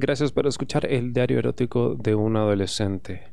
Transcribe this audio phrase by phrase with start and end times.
[0.00, 3.32] Gracias por escuchar el diario erótico de un adolescente.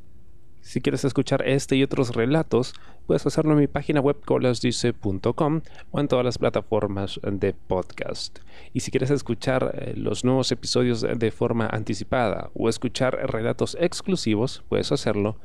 [0.62, 2.74] Si quieres escuchar este y otros relatos,
[3.06, 8.40] puedes hacerlo en mi página web colasdice.com o en todas las plataformas de podcast.
[8.74, 14.64] Y si quieres escuchar eh, los nuevos episodios de forma anticipada o escuchar relatos exclusivos,
[14.68, 15.38] puedes hacerlo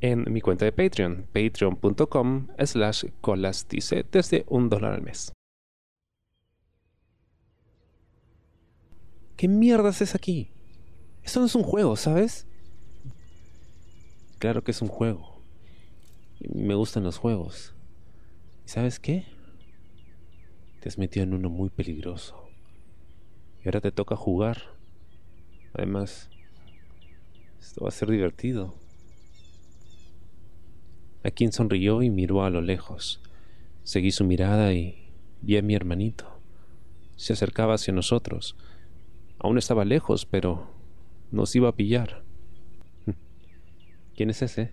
[0.00, 5.32] en mi cuenta de Patreon, patreon.com slash colasdice desde un dólar al mes.
[9.36, 10.50] ¿Qué mierda es aquí?
[11.24, 12.46] Esto no es un juego, ¿sabes?
[14.38, 15.40] Claro que es un juego.
[16.40, 17.74] Me gustan los juegos.
[18.66, 19.24] ¿Y sabes qué?
[20.80, 22.48] Te has metido en uno muy peligroso.
[23.64, 24.58] Y ahora te toca jugar.
[25.72, 26.28] Además,
[27.58, 28.74] esto va a ser divertido.
[31.24, 33.22] Aquín sonrió y miró a lo lejos.
[33.82, 36.38] Seguí su mirada y vi a mi hermanito.
[37.16, 38.56] Se acercaba hacia nosotros.
[39.38, 40.74] Aún estaba lejos, pero
[41.34, 42.24] nos iba a pillar.
[44.16, 44.70] ¿Quién es ese?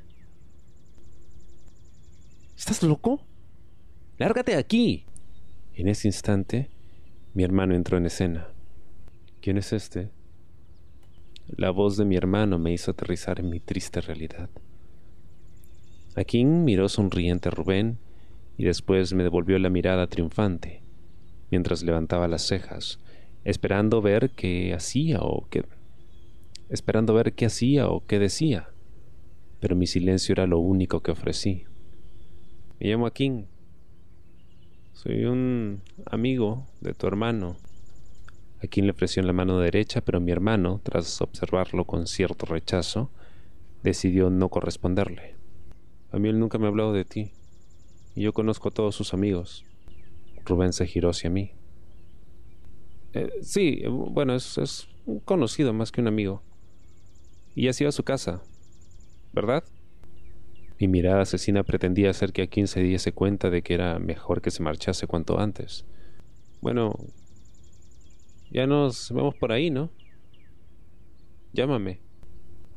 [2.58, 3.22] ¿Estás loco?
[4.18, 5.06] Lárgate de aquí.
[5.74, 6.70] En ese instante,
[7.34, 8.50] mi hermano entró en escena.
[9.42, 10.12] ¿Quién es este?
[11.48, 14.50] La voz de mi hermano me hizo aterrizar en mi triste realidad.
[16.16, 17.98] Akin miró sonriente a Rubén
[18.58, 20.84] y después me devolvió la mirada triunfante,
[21.50, 23.00] mientras levantaba las cejas,
[23.44, 25.64] esperando ver qué hacía o qué
[26.72, 28.72] esperando ver qué hacía o qué decía
[29.62, 31.66] pero mi silencio era lo único que ofrecí.
[32.80, 33.48] Me llamo Akin.
[34.92, 37.56] Soy un amigo de tu hermano.
[38.62, 43.12] Akin le ofreció la mano derecha, pero mi hermano, tras observarlo con cierto rechazo,
[43.84, 45.36] decidió no corresponderle.
[46.12, 47.32] A mí él nunca me ha hablado de ti,
[48.16, 49.64] y yo conozco a todos sus amigos.
[50.44, 51.52] Rubén se giró hacia mí.
[53.14, 56.42] Eh, sí, bueno, es, es un conocido más que un amigo.
[57.56, 58.42] Y se iba a su casa,
[59.34, 59.64] ¿verdad?
[60.80, 64.52] Mi mirada asesina pretendía hacer que Akin se diese cuenta de que era mejor que
[64.52, 65.86] se marchase cuanto antes.
[66.62, 66.94] Bueno,
[68.50, 69.92] ya nos vemos por ahí, ¿no?
[71.54, 72.00] Llámame.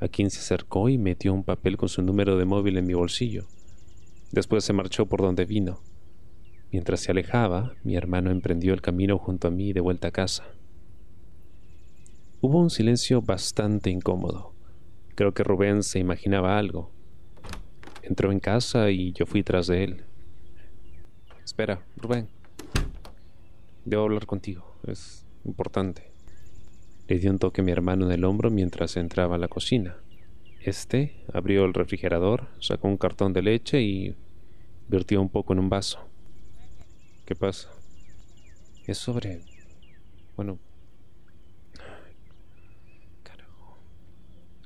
[0.01, 3.47] Akin se acercó y metió un papel con su número de móvil en mi bolsillo.
[4.33, 5.81] Después se marchó por donde vino.
[6.73, 10.45] Mientras se alejaba, mi hermano emprendió el camino junto a mí de vuelta a casa.
[12.41, 14.54] Hubo un silencio bastante incómodo.
[15.15, 16.91] Creo que Rubén se imaginaba algo.
[18.03, 20.05] Entró en casa y yo fui tras de él.
[21.45, 22.29] Espera, Rubén.
[23.85, 24.77] Debo hablar contigo.
[24.87, 26.11] Es importante.
[27.07, 29.99] Le dio un toque a mi hermano en el hombro mientras entraba a la cocina.
[30.61, 34.17] Este abrió el refrigerador, sacó un cartón de leche y
[34.89, 36.01] vertió un poco en un vaso.
[37.27, 37.71] ¿Qué pasa?
[38.87, 39.43] Es sobre...
[40.37, 40.59] Bueno,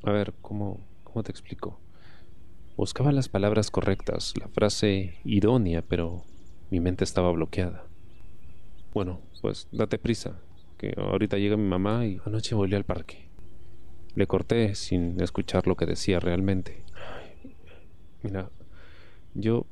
[0.04, 1.80] A ver, ¿cómo, cómo te explico?
[2.76, 6.22] Buscaba las palabras correctas, la frase idónea, pero
[6.70, 7.84] mi mente estaba bloqueada.
[8.94, 10.40] Bueno, pues date prisa,
[10.76, 13.28] que ahorita llega mi mamá y anoche volví al parque.
[14.14, 16.84] Le corté sin escuchar lo que decía realmente.
[18.22, 18.50] mira,
[19.34, 19.66] yo...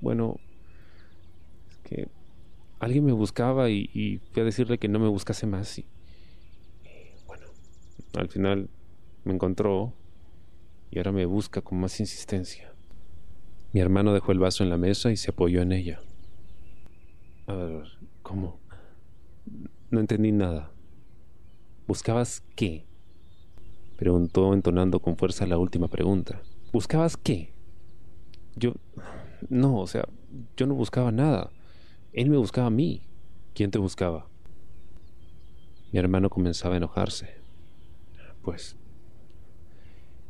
[0.00, 0.36] Bueno,
[1.70, 2.08] es que
[2.80, 5.86] alguien me buscaba y, y fui a decirle que no me buscase más y
[8.16, 8.68] al final
[9.24, 9.92] me encontró
[10.90, 12.72] y ahora me busca con más insistencia.
[13.72, 16.00] Mi hermano dejó el vaso en la mesa y se apoyó en ella.
[17.46, 17.84] A ver,
[18.22, 18.60] ¿cómo?
[19.90, 20.70] No entendí nada.
[21.86, 22.86] ¿Buscabas qué?
[23.96, 26.40] Preguntó entonando con fuerza la última pregunta.
[26.72, 27.52] ¿Buscabas qué?
[28.56, 28.74] Yo...
[29.48, 30.08] No, o sea,
[30.56, 31.50] yo no buscaba nada.
[32.12, 33.02] Él me buscaba a mí.
[33.54, 34.28] ¿Quién te buscaba?
[35.92, 37.43] Mi hermano comenzaba a enojarse
[38.44, 38.76] pues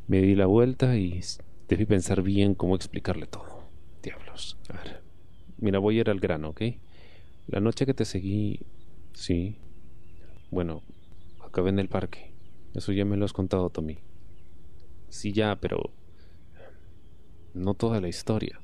[0.07, 1.19] me di la vuelta y
[1.67, 3.69] debí pensar bien cómo explicarle todo.
[4.01, 4.57] Diablos.
[4.69, 5.01] A ver.
[5.57, 6.61] Mira, voy a ir al grano, ¿ok?
[7.47, 8.61] La noche que te seguí...
[9.13, 9.57] Sí.
[10.51, 10.83] Bueno,
[11.43, 12.33] acabé en el parque.
[12.73, 13.97] Eso ya me lo has contado, Tommy.
[15.09, 15.91] Sí, ya, pero...
[17.53, 18.59] No toda la historia.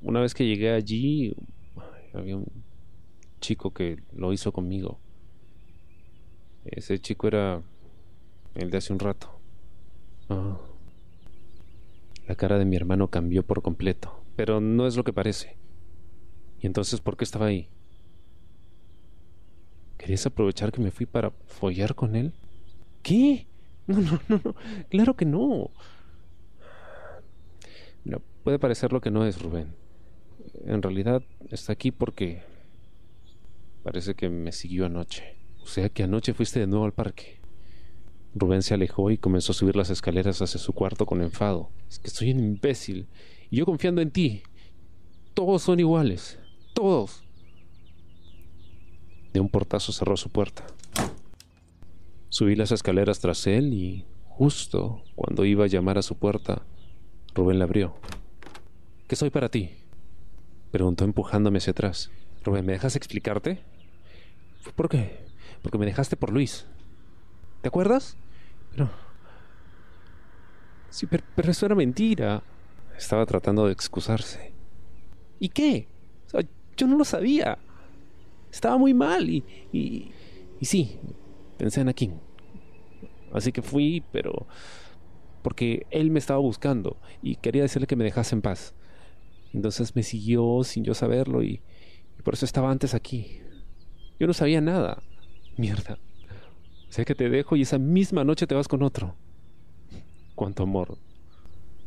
[0.00, 1.34] Una vez que llegué allí,
[2.14, 2.46] había un
[3.40, 5.00] chico que lo hizo conmigo.
[6.64, 7.62] Ese chico era
[8.54, 9.30] el de hace un rato.
[12.26, 15.56] La cara de mi hermano cambió por completo, pero no es lo que parece.
[16.60, 17.68] ¿Y entonces por qué estaba ahí?
[19.96, 22.32] ¿Querías aprovechar que me fui para follar con él?
[23.02, 23.46] ¿Qué?
[23.86, 24.54] No, no, no, no.
[24.88, 25.70] Claro que no.
[28.04, 28.22] no.
[28.44, 29.74] Puede parecer lo que no es, Rubén.
[30.64, 32.42] En realidad está aquí porque
[33.82, 37.40] parece que me siguió anoche sea que anoche fuiste de nuevo al parque.
[38.34, 41.70] Rubén se alejó y comenzó a subir las escaleras hacia su cuarto con enfado.
[41.88, 43.08] Es que soy un imbécil.
[43.50, 44.42] Y yo confiando en ti.
[45.34, 46.38] Todos son iguales.
[46.74, 47.22] Todos.
[49.32, 50.66] De un portazo cerró su puerta.
[52.28, 56.62] Subí las escaleras tras él y justo cuando iba a llamar a su puerta,
[57.34, 57.94] Rubén la abrió.
[59.08, 59.70] ¿Qué soy para ti?
[60.70, 62.10] Preguntó empujándome hacia atrás.
[62.44, 63.60] Rubén, ¿me dejas explicarte?
[64.76, 65.29] ¿Por qué?
[65.62, 66.66] Porque me dejaste por Luis.
[67.62, 68.16] ¿Te acuerdas?
[68.72, 68.90] Pero...
[70.88, 72.42] Sí, pero, eso era mentira.
[72.96, 74.52] Estaba tratando de excusarse.
[75.38, 75.88] ¿Y qué?
[76.76, 77.58] yo no lo sabía.
[78.50, 80.12] Estaba muy mal y, y...
[80.60, 80.98] Y sí,
[81.58, 82.20] pensé en Akin.
[83.32, 84.46] Así que fui, pero...
[85.42, 88.74] Porque él me estaba buscando y quería decirle que me dejase en paz.
[89.52, 91.62] Entonces me siguió sin yo saberlo y,
[92.18, 93.40] y por eso estaba antes aquí.
[94.18, 95.02] Yo no sabía nada.
[95.60, 95.98] Mierda.
[96.88, 99.14] Sé que te dejo y esa misma noche te vas con otro.
[100.34, 100.96] Cuánto amor.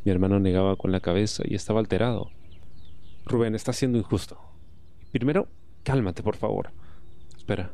[0.05, 2.29] Mi hermano negaba con la cabeza y estaba alterado.
[3.25, 4.39] Rubén, estás siendo injusto.
[5.11, 5.47] Primero,
[5.81, 6.71] cálmate, por favor.
[7.35, 7.73] Espera.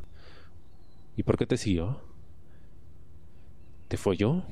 [1.18, 2.00] ¿Y por qué te siguió?
[3.88, 4.44] ¿Te folló?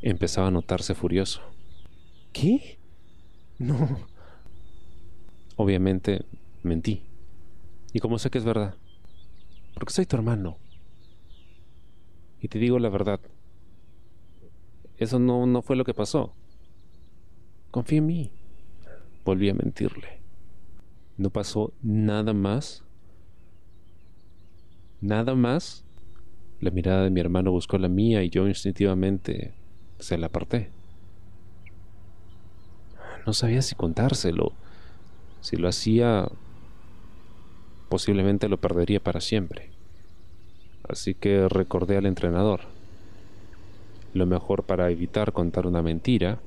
[0.00, 1.42] Empezaba a notarse furioso.
[2.32, 2.78] ¿Qué?
[3.58, 4.06] No.
[5.56, 6.24] Obviamente
[6.62, 7.02] mentí.
[7.92, 8.74] ¿Y cómo sé que es verdad?
[9.76, 10.56] Porque soy tu hermano.
[12.40, 13.20] Y te digo la verdad.
[14.96, 16.32] Eso no, no fue lo que pasó.
[17.70, 18.32] Confía en mí.
[19.22, 20.22] Volví a mentirle.
[21.18, 22.84] No pasó nada más.
[25.02, 25.84] Nada más.
[26.58, 29.52] La mirada de mi hermano buscó la mía y yo instintivamente
[29.98, 30.70] se la aparté.
[33.26, 34.54] No sabía si contárselo.
[35.42, 36.28] Si lo hacía,
[37.88, 39.76] posiblemente lo perdería para siempre
[40.88, 42.60] así que recordé al entrenador.
[44.14, 46.40] Lo mejor para evitar contar una mentira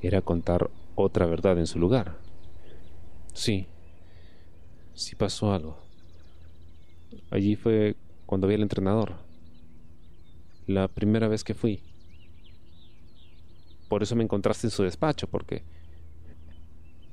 [0.00, 2.18] era contar otra verdad en su lugar.
[3.32, 3.66] Sí,
[4.94, 5.78] sí pasó algo.
[7.30, 9.16] Allí fue cuando vi al entrenador.
[10.66, 11.82] La primera vez que fui.
[13.88, 15.62] Por eso me encontraste en su despacho, porque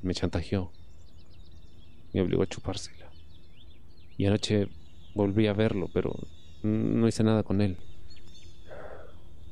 [0.02, 0.72] me chantajeó.
[2.14, 3.11] Me obligó a chupársela.
[4.22, 4.68] Y anoche
[5.16, 6.14] volví a verlo, pero
[6.62, 7.78] no hice nada con él.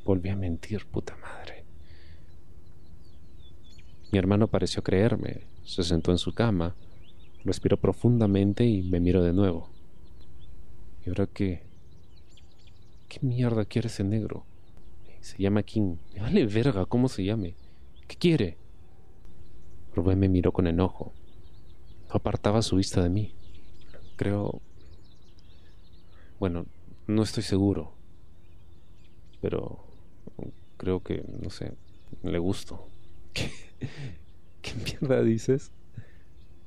[0.05, 1.65] Volví a mentir, puta madre.
[4.11, 5.41] Mi hermano pareció creerme.
[5.65, 6.75] Se sentó en su cama,
[7.43, 9.71] respiró profundamente y me miró de nuevo.
[11.03, 11.63] ¿Y ahora qué?
[13.07, 14.45] ¿Qué mierda quiere ese negro?
[15.19, 15.95] Se llama King.
[16.13, 17.55] Me vale verga cómo se llame.
[18.07, 18.57] ¿Qué quiere?
[19.95, 21.11] Rubén me miró con enojo.
[22.11, 23.33] apartaba su vista de mí.
[24.19, 24.61] Creo...
[26.41, 26.65] Bueno,
[27.07, 27.93] no estoy seguro.
[29.39, 29.79] Pero
[30.75, 31.71] creo que, no sé,
[32.23, 32.85] le gusto.
[33.33, 33.49] ¿Qué,
[34.61, 35.71] ¿Qué mierda dices?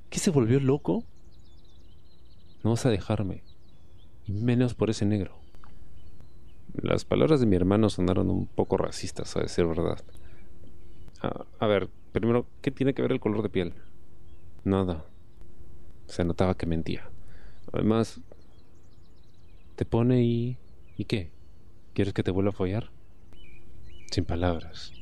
[0.09, 1.05] ¿Qué se volvió loco?
[2.65, 3.43] No vas a dejarme.
[4.25, 5.39] Y menos por ese negro.
[6.73, 9.99] Las palabras de mi hermano sonaron un poco racistas, a decir verdad.
[11.21, 13.75] A, a, ver, primero, ¿qué tiene que ver el color de piel?
[14.65, 15.05] Nada.
[16.07, 17.12] Se notaba que mentía.
[17.73, 18.21] Además,
[19.77, 20.59] te pone y...
[20.97, 21.31] ¿Y qué?
[21.95, 22.91] ¿Quieres que te vuelva a follar?
[24.11, 24.93] Sin palabras.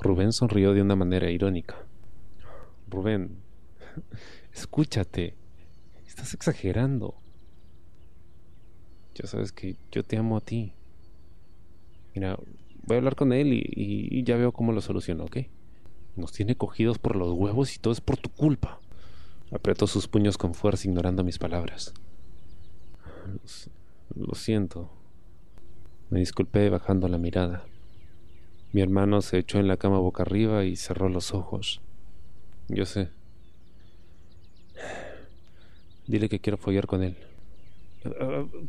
[0.00, 1.76] Rubén sonrió de una manera irónica.
[2.88, 3.38] Rubén,
[4.52, 5.36] escúchate.
[6.06, 7.14] Estás exagerando.
[9.14, 10.74] Ya sabes que yo te amo a ti.
[12.14, 12.36] Mira,
[12.86, 15.38] voy a hablar con él y, y ya veo cómo lo soluciono, ¿ok?
[16.16, 18.81] Nos tiene cogidos por los huevos y todo es por tu culpa.
[19.52, 21.92] Apretó sus puños con fuerza ignorando mis palabras.
[24.14, 24.90] Lo siento.
[26.10, 27.64] Me disculpé bajando la mirada.
[28.72, 31.82] Mi hermano se echó en la cama boca arriba y cerró los ojos.
[32.68, 33.10] Yo sé.
[36.06, 37.16] Dile que quiero follar con él.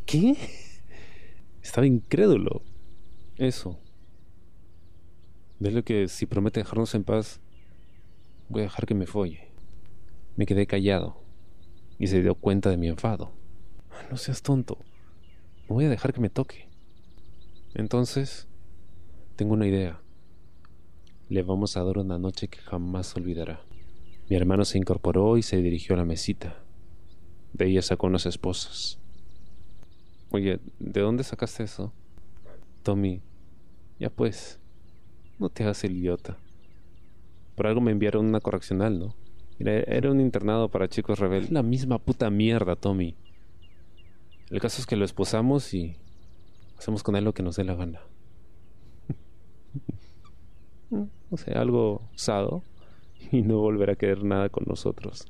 [0.04, 0.36] ¿Qué?
[1.62, 2.62] Estaba incrédulo.
[3.38, 3.78] Eso.
[5.58, 7.40] Dile que si promete dejarnos en paz,
[8.50, 9.53] voy a dejar que me folle.
[10.36, 11.20] Me quedé callado
[11.98, 13.32] y se dio cuenta de mi enfado.
[14.10, 14.78] No seas tonto.
[15.68, 16.68] No voy a dejar que me toque.
[17.74, 18.48] Entonces,
[19.36, 20.00] tengo una idea.
[21.28, 23.62] Le vamos a dar una noche que jamás olvidará.
[24.28, 26.62] Mi hermano se incorporó y se dirigió a la mesita.
[27.52, 28.98] De ella sacó unas esposas.
[30.30, 31.92] Oye, ¿de dónde sacaste eso?
[32.82, 33.22] Tommy,
[34.00, 34.58] ya pues,
[35.38, 36.38] no te hagas el idiota.
[37.54, 39.14] Por algo me enviaron una correccional, ¿no?
[39.58, 41.50] Era, era un internado para chicos rebeldes.
[41.50, 43.16] La misma puta mierda, Tommy.
[44.50, 45.96] El caso es que lo esposamos y
[46.78, 48.00] hacemos con él lo que nos dé la gana.
[51.30, 52.62] o sea, algo usado
[53.32, 55.26] y no volverá a querer nada con nosotros.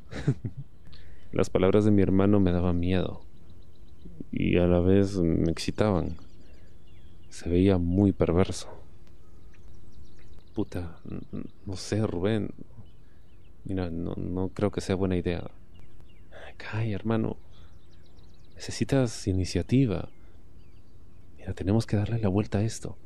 [1.32, 3.22] Las palabras de mi hermano me daban miedo
[4.30, 6.16] y a la vez me excitaban.
[7.28, 8.68] Se veía muy perverso.
[10.54, 10.96] Puta,
[11.66, 12.50] no sé, Rubén.
[13.64, 15.50] Mira, no, creo que sea buena idea.
[16.72, 17.36] Ay, hermano.
[18.54, 20.08] Necesitas iniciativa.
[21.38, 22.96] Mira, tenemos que darle la vuelta a esto.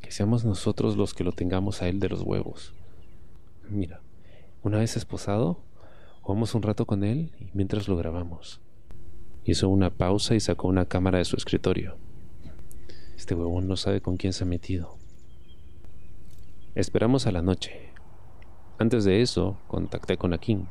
[0.00, 2.74] Que seamos nosotros los que lo tengamos a él de los huevos.
[3.68, 4.00] Mira,
[4.62, 5.62] una vez esposado,
[6.20, 8.60] jugamos un rato con él y mientras lo grabamos.
[9.44, 11.96] Hizo una pausa y sacó una cámara de su escritorio.
[13.16, 14.98] Este huevón no sabe con quién se ha metido.
[16.74, 17.91] Esperamos a la noche.
[18.82, 20.66] Antes de eso, contacté con Akin.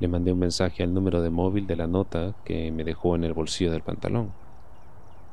[0.00, 3.24] Le mandé un mensaje al número de móvil de la nota que me dejó en
[3.24, 4.32] el bolsillo del pantalón.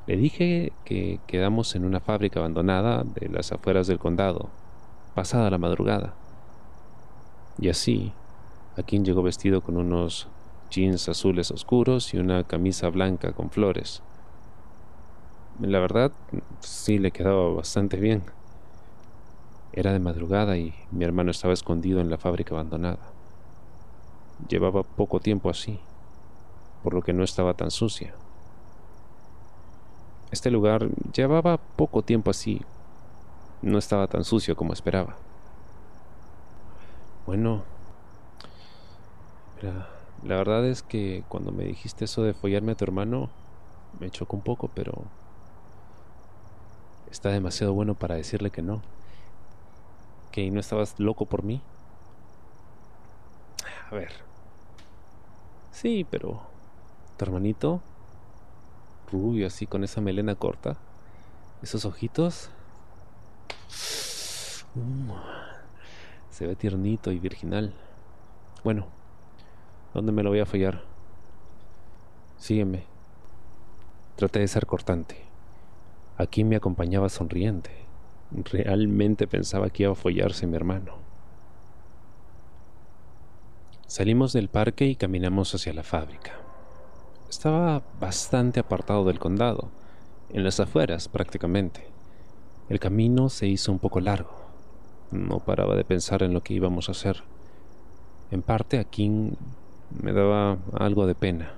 [0.06, 4.50] Le dije que quedamos en una fábrica abandonada de las afueras del condado,
[5.16, 6.14] pasada la madrugada.
[7.58, 8.12] Y así,
[8.76, 10.28] Akin llegó vestido con unos
[10.72, 14.04] jeans azules oscuros y una camisa blanca con flores.
[15.62, 16.12] La verdad,
[16.60, 18.24] sí le quedaba bastante bien.
[19.76, 23.00] Era de madrugada y mi hermano estaba escondido en la fábrica abandonada.
[24.48, 25.80] Llevaba poco tiempo así,
[26.84, 28.14] por lo que no estaba tan sucia.
[30.32, 32.62] Este lugar llevaba poco tiempo así,
[33.64, 35.16] no estaba tan sucio como esperaba.
[37.26, 37.64] Bueno,
[40.24, 43.30] la verdad es que cuando me dijiste eso de follarme a tu hermano,
[44.00, 45.06] me chocó un poco, pero
[47.10, 48.82] está demasiado bueno para decirle que no.
[50.34, 51.62] ¿Que no estabas loco por mí?
[53.90, 54.12] A ver.
[55.72, 56.42] Sí, pero
[57.16, 57.80] tu hermanito,
[59.10, 60.76] rubio así con esa melena corta,
[61.62, 62.50] esos ojitos,
[64.76, 65.12] mm,
[66.30, 67.74] se ve tiernito y virginal.
[68.66, 68.88] Bueno,
[69.94, 70.82] ¿Dónde me lo voy a follar?
[72.38, 72.86] Sígueme.
[74.16, 75.18] Traté de ser cortante.
[76.18, 77.83] Aquí me acompañaba sonriente.
[78.36, 80.96] Realmente pensaba que iba a follarse mi hermano.
[83.88, 86.32] Salimos del parque y caminamos hacia la fábrica.
[87.30, 89.70] Estaba bastante apartado del condado,
[90.32, 91.86] en las afueras prácticamente.
[92.70, 94.32] El camino se hizo un poco largo.
[95.12, 97.24] No paraba de pensar en lo que íbamos a hacer.
[98.32, 99.12] En parte aquí
[100.02, 101.54] me daba algo de pena,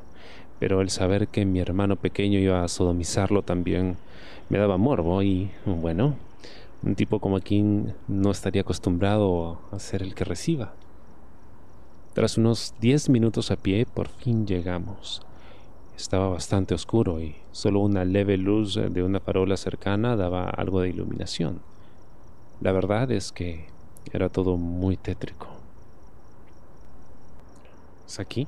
[0.59, 3.95] pero el saber que mi hermano pequeño iba a sodomizarlo también
[4.49, 6.15] me daba morbo y, bueno,
[6.85, 7.63] un tipo como aquí
[8.07, 10.73] no estaría acostumbrado a ser el que reciba.
[12.13, 15.23] Tras unos diez minutos a pie, por fin llegamos.
[15.97, 20.89] Estaba bastante oscuro y solo una leve luz de una farola cercana daba algo de
[20.89, 21.61] iluminación.
[22.61, 23.67] La verdad es que
[24.13, 25.47] era todo muy tétrico.
[28.07, 28.47] ¿Es aquí?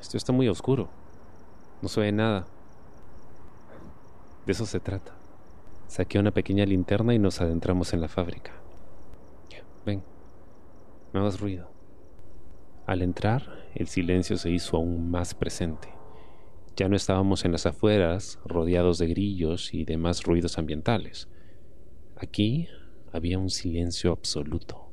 [0.00, 0.88] Esto está muy oscuro.
[1.82, 2.46] No se ve nada.
[4.46, 5.19] De eso se trata.
[5.90, 8.52] Saqué una pequeña linterna y nos adentramos en la fábrica.
[9.84, 10.04] Ven,
[11.12, 11.68] no hagas ruido.
[12.86, 13.42] Al entrar,
[13.74, 15.88] el silencio se hizo aún más presente.
[16.76, 21.28] Ya no estábamos en las afueras, rodeados de grillos y demás ruidos ambientales.
[22.14, 22.68] Aquí
[23.12, 24.92] había un silencio absoluto.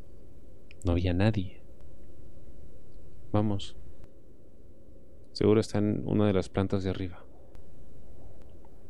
[0.84, 1.62] No había nadie.
[3.32, 3.76] Vamos.
[5.32, 7.27] Seguro está en una de las plantas de arriba.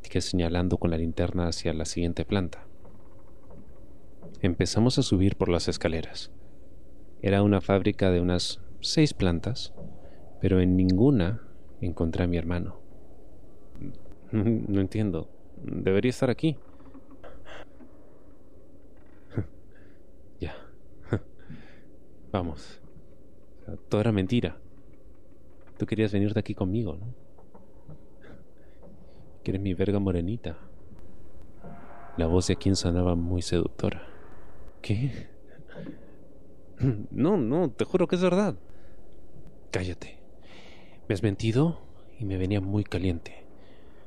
[0.08, 2.66] Dije señalando con la linterna hacia la siguiente planta.
[4.40, 6.32] Empezamos a subir por las escaleras.
[7.20, 9.74] Era una fábrica de unas seis plantas,
[10.40, 11.42] pero en ninguna
[11.82, 12.80] encontré a mi hermano.
[14.32, 15.28] No entiendo.
[15.62, 16.56] Debería estar aquí.
[20.40, 20.54] ya.
[22.32, 22.80] Vamos
[23.90, 24.56] todo era mentira.
[25.76, 27.27] Tú querías venir de aquí conmigo, ¿no?
[29.42, 30.58] Quieres mi verga morenita.
[32.16, 34.02] La voz de quien sonaba muy seductora.
[34.82, 35.28] ¿Qué?
[37.10, 38.54] No, no, te juro que es verdad.
[39.72, 40.20] Cállate.
[41.08, 41.80] Me has mentido
[42.20, 43.44] y me venía muy caliente.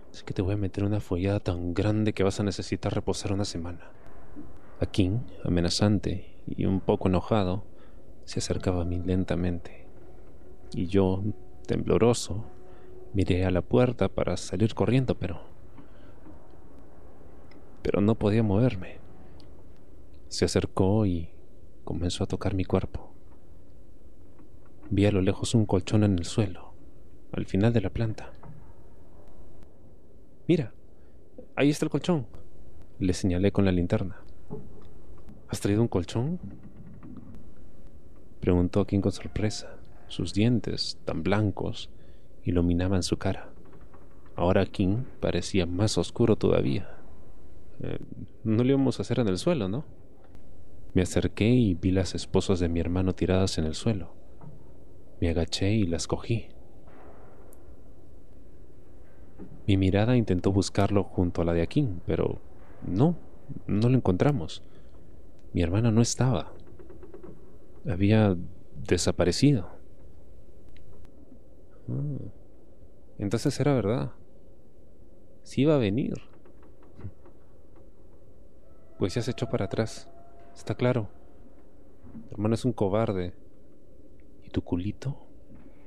[0.09, 3.33] Así que te voy a meter una follada tan grande que vas a necesitar reposar
[3.33, 3.91] una semana.
[4.79, 7.65] Akin, amenazante y un poco enojado,
[8.25, 9.85] se acercaba a mí lentamente,
[10.73, 11.23] y yo,
[11.65, 12.45] tembloroso,
[13.13, 15.41] miré a la puerta para salir corriendo, pero...
[17.81, 18.99] pero no podía moverme.
[20.27, 21.29] Se acercó y
[21.83, 23.11] comenzó a tocar mi cuerpo.
[24.89, 26.73] Vi a lo lejos un colchón en el suelo,
[27.31, 28.31] al final de la planta.
[30.47, 30.73] Mira,
[31.55, 32.27] ahí está el colchón.
[32.99, 34.21] Le señalé con la linterna.
[35.47, 36.39] ¿Has traído un colchón?
[38.39, 39.77] Preguntó King con sorpresa.
[40.07, 41.89] Sus dientes, tan blancos,
[42.43, 43.49] iluminaban su cara.
[44.35, 46.89] Ahora King parecía más oscuro todavía.
[47.81, 47.99] Eh,
[48.43, 49.85] no lo íbamos a hacer en el suelo, ¿no?
[50.93, 54.13] Me acerqué y vi las esposas de mi hermano tiradas en el suelo.
[55.19, 56.47] Me agaché y las cogí.
[59.67, 62.41] Mi mirada intentó buscarlo junto a la de Akin, pero
[62.85, 63.15] no,
[63.67, 64.63] no lo encontramos.
[65.53, 66.51] Mi hermana no estaba.
[67.87, 68.35] Había
[68.87, 69.80] desaparecido.
[71.89, 72.31] Ah,
[73.17, 74.11] entonces era verdad.
[75.43, 76.13] Sí iba a venir.
[78.97, 80.09] Pues ya se echó para atrás.
[80.55, 81.09] Está claro.
[82.29, 83.33] Tu hermano es un cobarde.
[84.43, 85.17] ¿Y tu culito?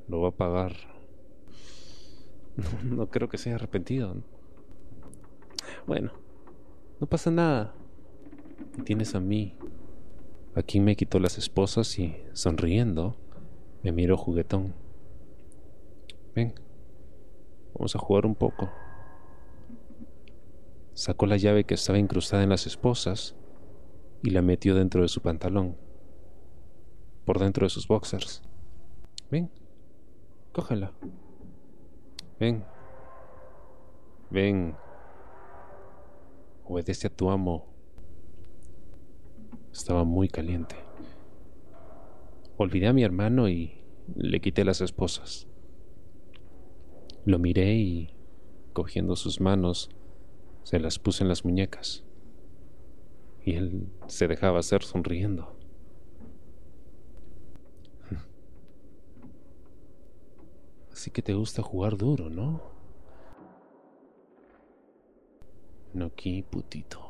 [0.09, 0.73] Lo va a pagar.
[2.85, 4.15] No, creo que se haya arrepentido.
[5.87, 6.13] Bueno,
[7.01, 7.75] no pasa nada.
[8.85, 9.57] tienes a mí.
[10.55, 13.17] Aquí me quitó las esposas y, sonriendo,
[13.83, 14.73] me miró juguetón.
[16.35, 16.53] Ven,
[17.75, 18.69] vamos a jugar un poco.
[20.93, 23.37] Sacó la llave que estaba incrustada en las esposas
[24.23, 25.77] y la metió dentro de su pantalón,
[27.25, 28.43] por dentro de sus boxers.
[29.31, 29.51] Ven,
[30.53, 30.93] cógela.
[32.41, 32.65] Ven,
[34.31, 34.77] ven,
[36.65, 37.67] obedece a tu amo.
[39.73, 40.77] Estaba muy caliente.
[42.57, 45.49] Olvidé a mi hermano y le quité las esposas.
[47.25, 48.11] Lo miré y,
[48.73, 49.91] cogiendo sus manos,
[50.63, 52.05] se las puse en las muñecas
[53.45, 55.55] y él se dejaba hacer sonriendo.
[60.91, 62.63] Así que te gusta jugar duro, ¿no?
[65.93, 67.01] No aquí, putito.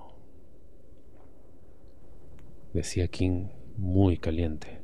[2.73, 4.81] Decía King muy caliente.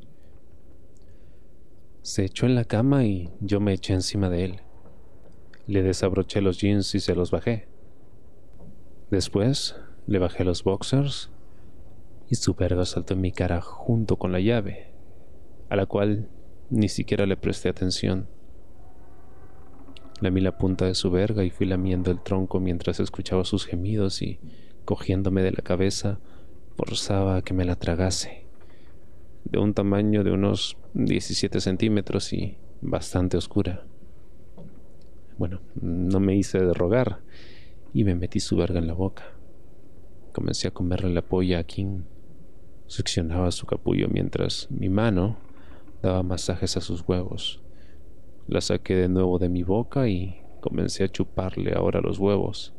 [2.03, 4.61] Se echó en la cama y yo me eché encima de él.
[5.71, 7.69] Le desabroché los jeans y se los bajé.
[9.13, 9.77] Después
[10.09, 11.31] le bajé los boxers
[12.29, 14.89] y su verga saltó en mi cara junto con la llave,
[15.69, 16.29] a la cual
[16.71, 18.27] ni siquiera le presté atención.
[20.21, 24.23] Lamí la punta de su verga y fui lamiendo el tronco mientras escuchaba sus gemidos
[24.23, 24.41] y,
[24.85, 26.19] cogiéndome de la cabeza,
[26.77, 28.45] forzaba a que me la tragase.
[29.45, 33.85] De un tamaño de unos 17 centímetros y bastante oscura.
[35.41, 37.21] Bueno, no me hice de rogar
[37.95, 39.25] y me metí su verga en la boca.
[40.35, 42.03] Comencé a comerle la polla a King
[42.87, 45.39] Succionaba su capullo mientras mi mano
[46.03, 47.63] daba masajes a sus huevos.
[48.49, 52.75] La saqué de nuevo de mi boca y comencé a chuparle ahora los huevos.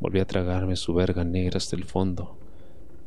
[0.00, 2.36] Volví a tragarme su verga negra hasta el fondo.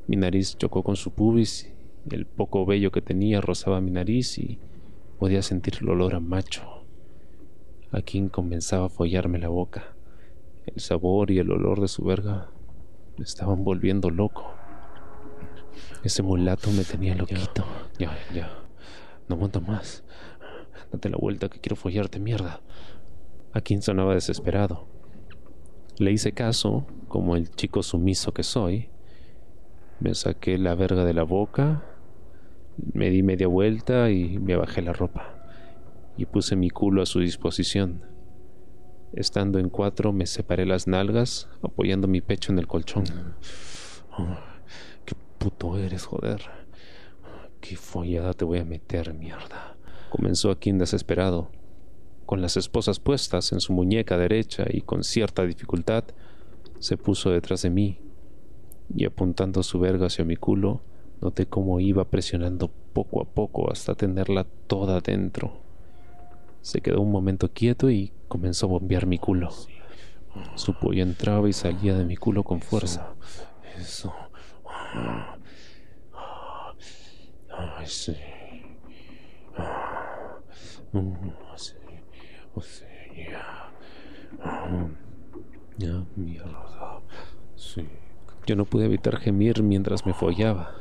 [0.07, 1.71] Mi nariz chocó con su pubis
[2.09, 4.57] y el poco vello que tenía rozaba mi nariz y
[5.19, 6.85] podía sentir el olor a macho.
[7.95, 9.95] A quien comenzaba a follarme la boca.
[10.65, 12.49] El sabor y el olor de su verga
[13.17, 14.53] me estaban volviendo loco.
[16.03, 17.63] Ese mulato me tenía loquito.
[17.97, 18.51] Ya, ya.
[19.29, 20.03] No aguanto más.
[20.91, 22.60] Date la vuelta que quiero follarte, mierda.
[23.53, 24.89] Akin sonaba desesperado.
[25.97, 28.89] Le hice caso, como el chico sumiso que soy.
[30.01, 31.86] Me saqué la verga de la boca,
[32.91, 35.35] me di media vuelta y me bajé la ropa.
[36.17, 38.04] Y puse mi culo a su disposición.
[39.13, 43.06] Estando en cuatro, me separé las nalgas, apoyando mi pecho en el colchón
[45.45, 46.41] puto eres, joder.
[47.62, 49.78] Qué follada te voy a meter, mierda.
[50.10, 51.51] Comenzó aquí desesperado,
[52.25, 56.06] con las esposas puestas en su muñeca derecha y con cierta dificultad,
[56.80, 57.99] se puso detrás de mí
[58.95, 60.82] y apuntando su verga hacia mi culo,
[61.21, 65.64] noté cómo iba presionando poco a poco hasta tenerla toda dentro.
[66.65, 69.51] Se quedó un momento quieto y comenzó a bombear mi culo.
[70.56, 73.13] Su pollo entraba y salía de mi culo con fuerza.
[73.78, 74.12] Eso.
[77.51, 78.15] Ay, sí.
[81.56, 81.73] Sí.
[82.62, 82.86] Sí,
[83.30, 83.71] ya.
[85.78, 87.01] Ya, mierda.
[87.56, 87.88] Sí.
[88.47, 90.71] Yo no pude evitar gemir mientras me follaba.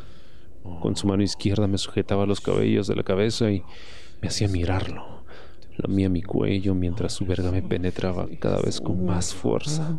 [0.81, 3.63] Con su mano izquierda me sujetaba los cabellos de la cabeza y
[4.23, 5.14] me hacía mirarlo.
[5.77, 9.99] Lamía mi cuello mientras su verga me penetraba cada vez con más fuerza.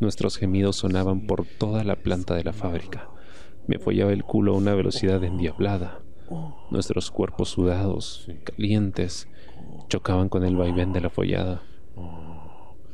[0.00, 3.08] Nuestros gemidos sonaban por toda la planta de la fábrica.
[3.66, 6.00] Me follaba el culo a una velocidad endiablada.
[6.70, 9.28] Nuestros cuerpos sudados, calientes,
[9.88, 11.62] chocaban con el vaivén de la follada.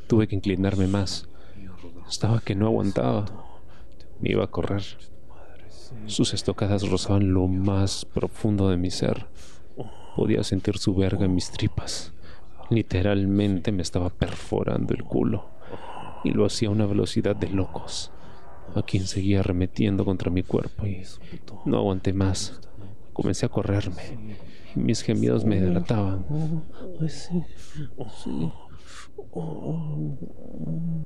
[0.07, 1.29] Tuve que inclinarme más.
[2.09, 3.25] Estaba que no aguantaba.
[4.21, 4.83] Me iba a correr.
[6.07, 9.27] Sus estocadas rozaban lo más profundo de mi ser.
[10.17, 12.13] Podía sentir su verga en mis tripas.
[12.71, 15.47] Literalmente me estaba perforando el culo.
[16.25, 18.13] Y lo hacía a una velocidad de locos.
[18.75, 21.03] A quien seguía arremetiendo contra mi cuerpo y
[21.65, 22.61] no aguanté más.
[23.13, 24.37] Comencé a correrme.
[24.75, 26.25] Mis gemidos me delataban.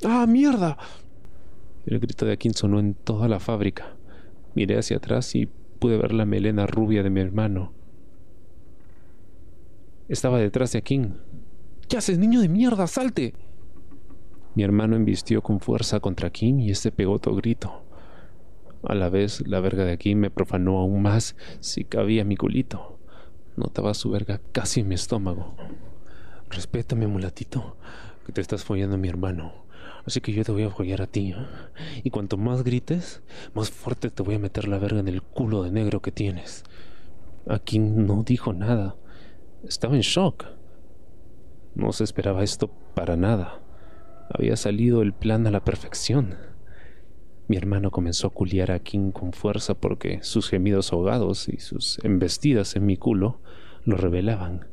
[0.04, 0.76] ¡Ah, mierda!
[1.86, 3.96] El grito de Akin sonó en toda la fábrica.
[4.54, 7.72] Miré hacia atrás y pude ver la melena rubia de mi hermano.
[10.08, 11.16] Estaba detrás de Akin.
[11.88, 12.86] ¿Qué haces, niño de mierda?
[12.86, 13.34] ¡Salte!
[14.54, 17.84] Mi hermano embistió con fuerza contra Akin y este pegó otro grito.
[18.82, 22.95] A la vez, la verga de Akin me profanó aún más si cabía mi culito.
[23.56, 25.56] Notaba su verga casi en mi estómago.
[26.50, 27.76] Respétame, mulatito,
[28.26, 29.66] que te estás follando a mi hermano.
[30.04, 31.32] Así que yo te voy a follar a ti.
[31.32, 31.46] ¿eh?
[32.04, 33.22] Y cuanto más grites,
[33.54, 36.64] más fuerte te voy a meter la verga en el culo de negro que tienes.
[37.48, 38.96] Aquí no dijo nada.
[39.64, 40.44] Estaba en shock.
[41.74, 43.62] No se esperaba esto para nada.
[44.30, 46.36] Había salido el plan a la perfección.
[47.48, 51.98] Mi hermano comenzó a culiar a King con fuerza porque sus gemidos ahogados y sus
[52.04, 53.38] embestidas en mi culo
[53.84, 54.66] lo revelaban.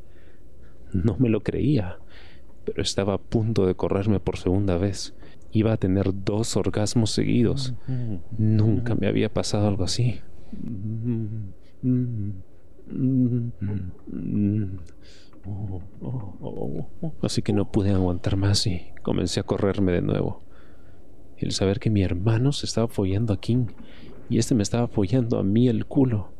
[0.92, 2.00] No me lo creía,
[2.66, 5.14] pero estaba a punto de correrme por segunda vez
[5.54, 7.74] iba a tener dos orgasmos seguidos.
[8.38, 10.20] Nunca me había pasado algo así.
[17.22, 20.42] Así que no pude aguantar más y comencé a correrme de nuevo.
[21.44, 23.68] El saber que mi hermano se estaba follando a King
[24.30, 26.32] y este me estaba follando a mí el culo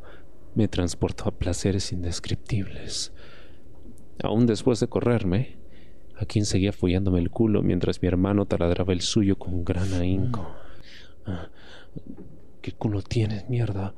[0.54, 3.12] me transportó a placeres indescriptibles.
[4.22, 5.58] Aún después de correrme,
[6.16, 10.48] a quien seguía follándome el culo mientras mi hermano taladraba el suyo con gran ahínco.
[11.26, 11.50] Ah,
[12.62, 13.94] ¿Qué culo tienes, mierda?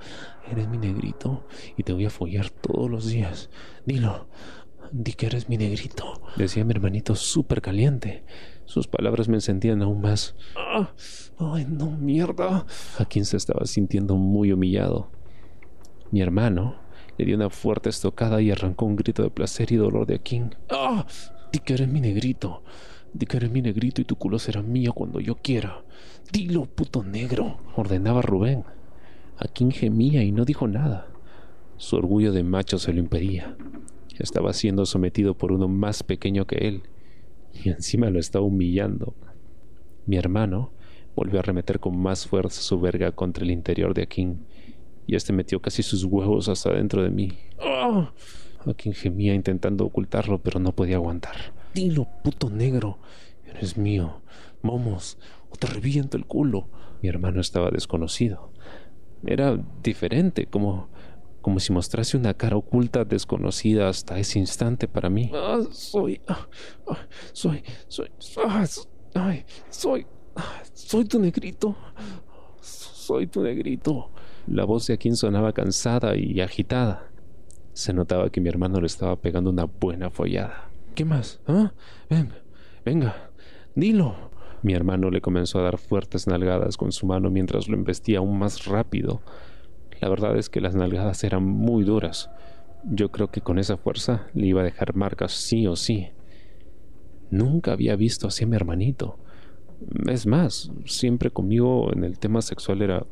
[0.50, 3.48] Eres mi negrito y te voy a follar todos los días.
[3.84, 4.26] Dilo,
[4.90, 8.24] di que eres mi negrito, decía mi hermanito súper caliente.
[8.66, 10.34] Sus palabras me encendían aún más.
[10.56, 10.90] Ah,
[11.38, 12.66] ¡Ay, no, mierda!
[13.08, 15.08] Quien se estaba sintiendo muy humillado.
[16.10, 16.76] Mi hermano
[17.16, 20.54] le dio una fuerte estocada y arrancó un grito de placer y dolor de Akin.
[20.70, 21.06] ¡Ah!
[21.52, 22.62] Di que eres mi negrito.
[23.12, 25.84] Di que eres mi negrito y tu culo será mío cuando yo quiera.
[26.32, 28.64] Dilo, puto negro, ordenaba Rubén.
[29.38, 31.06] A quien gemía y no dijo nada.
[31.76, 33.56] Su orgullo de macho se lo impedía.
[34.18, 36.82] Estaba siendo sometido por uno más pequeño que él,
[37.64, 39.14] y encima lo estaba humillando.
[40.06, 40.72] Mi hermano
[41.14, 44.46] volvió a remeter con más fuerza su verga contra el interior de Akin,
[45.06, 47.32] y este metió casi sus huevos hasta dentro de mí.
[47.60, 48.12] ¡Ah!
[48.70, 51.36] a quien gemía intentando ocultarlo, pero no podía aguantar.
[51.74, 52.98] Dilo, puto negro,
[53.46, 54.22] eres mío.
[54.62, 55.18] Vamos,
[55.50, 56.68] o te reviento el culo.
[57.02, 58.50] Mi hermano estaba desconocido.
[59.24, 60.88] Era diferente, como,
[61.46, 65.30] como si mostrase una cara oculta desconocida hasta ese instante para mí.
[65.32, 66.48] Ah, soy, ah,
[66.88, 66.98] ah,
[67.32, 68.10] soy, soy,
[69.14, 70.06] ay, soy,
[70.72, 71.76] soy tu negrito.
[72.60, 74.10] Soy tu negrito.
[74.48, 77.12] La voz de Akin sonaba cansada y agitada.
[77.74, 80.68] Se notaba que mi hermano le estaba pegando una buena follada.
[80.96, 81.38] ¿Qué más?
[81.46, 81.72] ¿Ah?
[82.10, 82.42] Venga,
[82.84, 83.30] venga,
[83.76, 84.16] dilo.
[84.62, 88.36] Mi hermano le comenzó a dar fuertes nalgadas con su mano mientras lo embestía aún
[88.36, 89.22] más rápido.
[90.00, 92.30] La verdad es que las nalgadas eran muy duras.
[92.84, 96.08] Yo creo que con esa fuerza le iba a dejar marcas sí o sí.
[97.30, 99.18] Nunca había visto así a mi hermanito.
[100.08, 103.06] Es más, siempre conmigo en el tema sexual era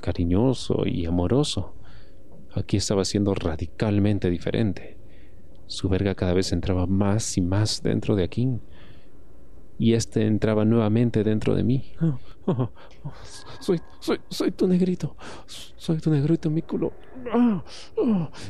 [0.00, 1.74] cariñoso y amoroso.
[2.52, 4.98] Aquí estaba siendo radicalmente diferente.
[5.66, 8.48] Su verga cada vez entraba más y más dentro de aquí.
[9.78, 11.92] Y este entraba nuevamente dentro de mí.
[12.00, 12.70] Oh, oh,
[13.04, 13.12] oh,
[13.60, 15.16] soy, soy, soy tu negrito.
[15.76, 16.92] Soy tu negrito, mi culo.
[17.32, 17.62] Ah,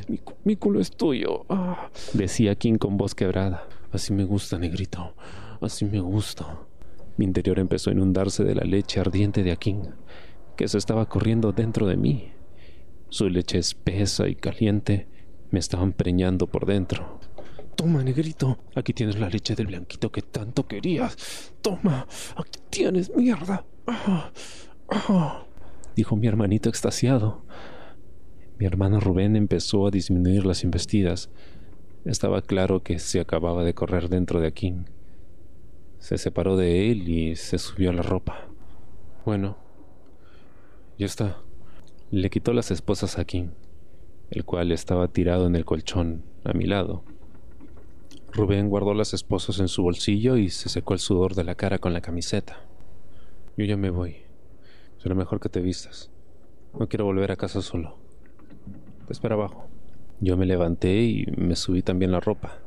[0.07, 1.45] mi, mi, culo es tuyo.
[1.49, 1.89] Ah.
[2.13, 3.67] Decía King con voz quebrada.
[3.91, 5.15] Así me gusta, negrito.
[5.61, 6.59] Así me gusta.
[7.17, 9.83] Mi interior empezó a inundarse de la leche ardiente de Akin,
[10.55, 12.31] que se estaba corriendo dentro de mí.
[13.09, 15.07] Su leche espesa y caliente
[15.51, 17.19] me estaba preñando por dentro.
[17.75, 21.51] Toma, negrito, aquí tienes la leche del blanquito que tanto querías.
[21.61, 23.65] Toma, aquí tienes, mierda.
[23.87, 24.31] Ah,
[24.89, 25.45] ah,
[25.95, 27.43] dijo mi hermanito extasiado.
[28.57, 31.29] Mi hermano Rubén empezó a disminuir las investidas.
[32.05, 34.89] Estaba claro que se acababa de correr dentro de Akin.
[35.99, 38.47] Se separó de él y se subió a la ropa.
[39.25, 39.57] Bueno,
[40.97, 41.41] ya está.
[42.11, 43.49] Le quitó las esposas a King,
[44.29, 47.03] el cual estaba tirado en el colchón a mi lado.
[48.35, 51.77] Rubén guardó las esposas en su bolsillo y se secó el sudor de la cara
[51.77, 52.59] con la camiseta.
[53.55, 54.17] Yo ya me voy.
[54.97, 56.11] Será mejor que te vistas.
[56.77, 57.95] No quiero volver a casa solo.
[59.07, 59.69] Te espero abajo.
[60.19, 62.59] Yo me levanté y me subí también la ropa.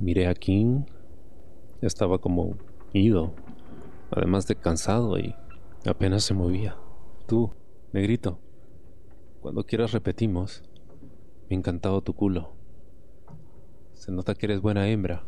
[0.00, 0.82] Miré a King.
[1.80, 2.56] Estaba como
[2.92, 3.34] ido,
[4.10, 5.36] además de cansado y
[5.86, 6.76] apenas se movía.
[7.28, 7.52] Tú,
[7.92, 8.40] negrito,
[9.40, 10.64] cuando quieras repetimos.
[11.48, 12.57] Me ha encantado tu culo.
[13.98, 15.24] Se nota que eres buena hembra.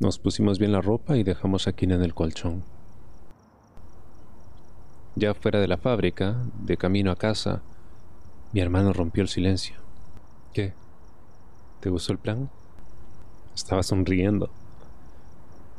[0.00, 2.64] Nos pusimos bien la ropa y dejamos a en el colchón.
[5.16, 7.60] Ya fuera de la fábrica, de camino a casa,
[8.54, 9.76] mi hermano rompió el silencio.
[10.54, 10.72] ¿Qué?
[11.80, 12.48] ¿Te gustó el plan?
[13.54, 14.48] Estaba sonriendo.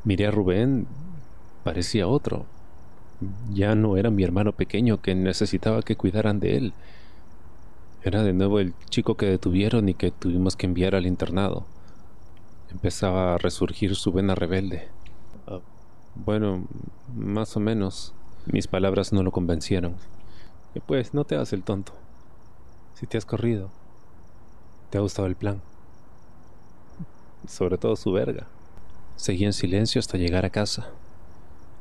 [0.03, 0.85] Miré a Rubén.
[1.63, 2.45] Parecía otro.
[3.51, 6.73] Ya no era mi hermano pequeño que necesitaba que cuidaran de él.
[8.03, 11.65] Era de nuevo el chico que detuvieron y que tuvimos que enviar al internado.
[12.69, 14.89] Empezaba a resurgir su vena rebelde.
[15.47, 15.61] Ah,
[16.15, 16.67] bueno,
[17.15, 18.13] más o menos.
[18.45, 19.95] Mis palabras no lo convencieron.
[20.75, 21.93] Y pues, no te hagas el tonto.
[22.95, 23.69] Si te has corrido,
[24.89, 25.61] te ha gustado el plan.
[27.47, 28.47] Sobre todo su verga.
[29.15, 30.89] Seguí en silencio hasta llegar a casa.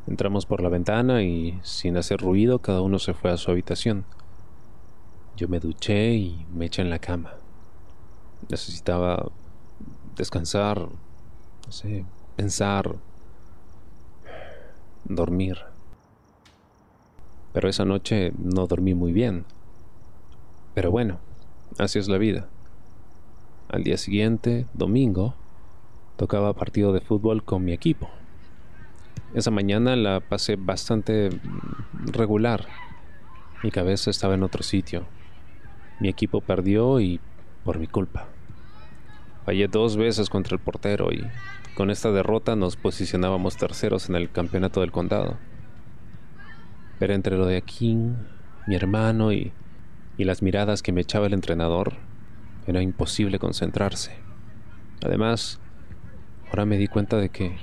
[0.07, 4.05] Entramos por la ventana y, sin hacer ruido, cada uno se fue a su habitación.
[5.37, 7.35] Yo me duché y me eché en la cama.
[8.49, 9.31] Necesitaba
[10.17, 12.05] descansar, no sé,
[12.37, 12.97] pensar,
[15.05, 15.59] dormir.
[17.53, 19.45] Pero esa noche no dormí muy bien.
[20.75, 21.19] Pero bueno,
[21.79, 22.49] así es la vida.
[23.69, 25.35] Al día siguiente, domingo,
[26.17, 28.11] tocaba partido de fútbol con mi equipo.
[29.35, 31.31] Esa mañana la pasé bastante
[32.05, 32.67] regular.
[33.63, 35.07] Mi cabeza estaba en otro sitio.
[36.03, 37.21] Mi equipo perdió y
[37.63, 38.27] por mi culpa.
[39.47, 41.25] Fallé dos veces contra el portero y
[41.77, 45.39] con esta derrota nos posicionábamos terceros en el campeonato del condado.
[46.99, 48.17] Pero entre lo de Akin,
[48.67, 49.53] mi hermano y,
[50.19, 51.93] y las miradas que me echaba el entrenador,
[52.67, 54.11] era imposible concentrarse.
[55.05, 55.61] Además,
[56.49, 57.55] ahora me di cuenta de que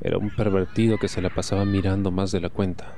[0.00, 2.94] era un pervertido que se la pasaba mirando más de la cuenta.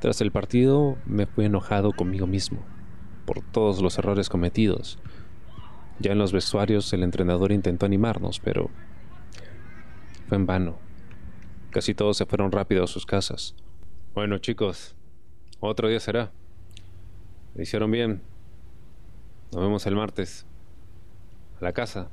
[0.00, 2.64] Tras el partido me fui enojado conmigo mismo
[3.26, 4.98] por todos los errores cometidos.
[5.98, 8.70] Ya en los vestuarios el entrenador intentó animarnos, pero
[10.26, 10.78] fue en vano.
[11.70, 13.54] Casi todos se fueron rápido a sus casas.
[14.14, 14.96] Bueno, chicos,
[15.60, 16.32] otro día será.
[17.58, 18.22] Hicieron bien.
[19.52, 20.46] Nos vemos el martes.
[21.60, 22.08] A la casa.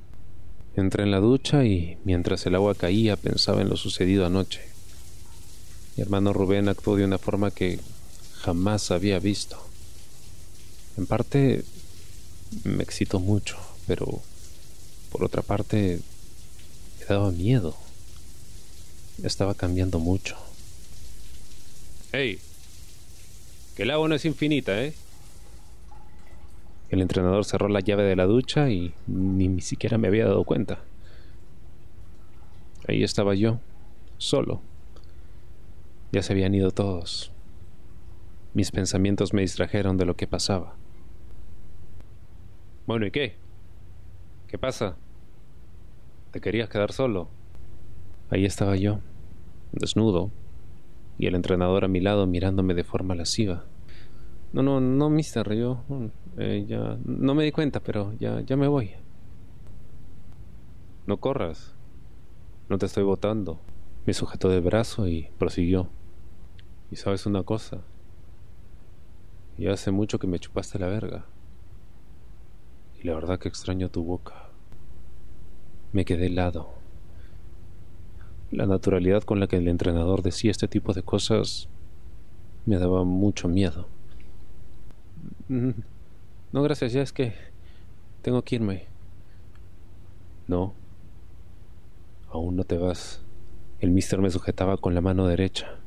[0.75, 4.76] Entré en la ducha y mientras el agua caía pensaba en lo sucedido anoche.
[5.97, 7.79] Mi hermano Rubén actuó de una forma que
[8.41, 9.57] jamás había visto.
[10.95, 11.65] En parte
[12.63, 13.57] me excitó mucho,
[13.87, 14.21] pero
[15.11, 15.99] por otra parte
[16.99, 17.75] me daba miedo.
[19.23, 20.37] Estaba cambiando mucho.
[22.11, 22.39] ¡Hey!
[23.75, 24.93] Que el agua no es infinita, ¿eh?
[26.91, 30.43] El entrenador cerró la llave de la ducha y ni, ni siquiera me había dado
[30.43, 30.79] cuenta.
[32.87, 33.59] Ahí estaba yo,
[34.19, 34.61] solo.
[36.11, 37.31] Ya se habían ido todos.
[38.53, 40.75] Mis pensamientos me distrajeron de lo que pasaba.
[42.85, 43.35] Bueno, ¿y qué?
[44.47, 44.95] ¿Qué pasa?
[46.31, 47.27] ¿Te querías quedar solo?
[48.29, 48.99] Ahí estaba yo,
[49.73, 50.31] desnudo,
[51.17, 53.65] y el entrenador a mi lado mirándome de forma lasciva.
[54.53, 55.83] No, no, no, mister, yo
[56.37, 58.91] eh, ya no me di cuenta, pero ya, ya me voy.
[61.05, 61.75] No corras.
[62.69, 63.59] No te estoy votando.
[64.05, 65.89] Me sujetó del brazo y prosiguió.
[66.91, 67.81] Y sabes una cosa.
[69.57, 71.25] Ya hace mucho que me chupaste la verga.
[73.01, 74.49] Y la verdad que extraño tu boca.
[75.93, 76.69] Me quedé helado.
[78.51, 81.67] La naturalidad con la que el entrenador decía este tipo de cosas
[82.65, 83.87] me daba mucho miedo.
[85.47, 85.71] Mm,
[86.51, 87.33] no, gracias, ya es que
[88.21, 88.85] tengo que irme.
[90.47, 90.73] No,
[92.29, 93.21] aún no te vas.
[93.79, 95.77] El mister me sujetaba con la mano derecha.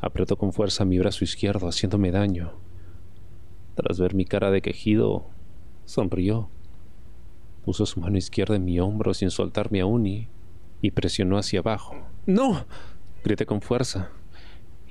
[0.00, 2.52] Apretó con fuerza mi brazo izquierdo, haciéndome daño.
[3.74, 5.26] Tras ver mi cara de quejido,
[5.84, 6.48] sonrió.
[7.64, 10.28] Puso su mano izquierda en mi hombro sin soltarme aún y
[10.80, 11.96] y presionó hacia abajo.
[12.26, 12.66] ¡No!
[13.24, 14.10] Grité con fuerza.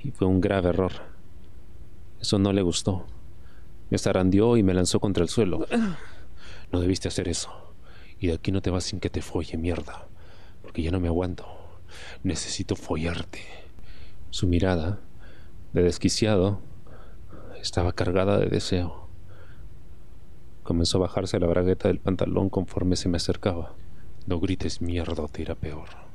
[0.02, 0.92] Y fue un grave error.
[2.20, 3.06] Eso no le gustó.
[3.90, 5.66] Me zarandeó y me lanzó contra el suelo.
[6.72, 7.50] No debiste hacer eso.
[8.18, 10.08] Y de aquí no te vas sin que te folle, mierda.
[10.62, 11.46] Porque ya no me aguanto.
[12.24, 13.40] Necesito follarte.
[14.36, 15.00] Su mirada,
[15.72, 16.60] de desquiciado,
[17.58, 19.08] estaba cargada de deseo.
[20.62, 23.72] Comenzó a bajarse la bragueta del pantalón conforme se me acercaba.
[24.26, 26.05] No grites mierda, te peor.